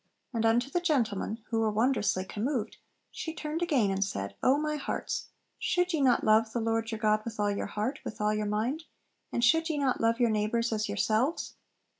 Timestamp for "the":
0.71-0.79, 6.53-6.59